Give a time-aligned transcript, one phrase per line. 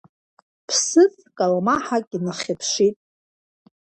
[0.67, 2.95] Ԥсыӡ калмаҳак инахьыԥшит.